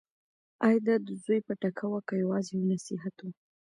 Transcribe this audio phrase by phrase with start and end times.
[0.65, 3.27] ایا دا د زوی پټکه وه که یوازې یو نصیحت و؟